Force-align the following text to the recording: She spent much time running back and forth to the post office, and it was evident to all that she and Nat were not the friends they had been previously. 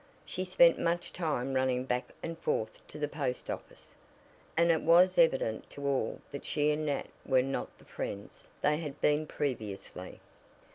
She 0.25 0.45
spent 0.45 0.79
much 0.79 1.13
time 1.13 1.53
running 1.53 1.85
back 1.85 2.11
and 2.23 2.35
forth 2.39 2.81
to 2.87 2.97
the 2.97 3.07
post 3.07 3.51
office, 3.51 3.93
and 4.57 4.71
it 4.71 4.81
was 4.81 5.15
evident 5.19 5.69
to 5.69 5.85
all 5.85 6.21
that 6.31 6.43
she 6.43 6.71
and 6.71 6.87
Nat 6.87 7.09
were 7.23 7.43
not 7.43 7.77
the 7.77 7.85
friends 7.85 8.49
they 8.63 8.77
had 8.77 8.99
been 8.99 9.27
previously. 9.27 10.19